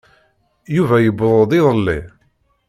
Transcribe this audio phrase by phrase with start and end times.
[0.75, 1.99] Yuba yewweḍ-d iḍelli.